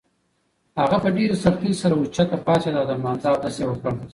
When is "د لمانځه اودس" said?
2.87-3.55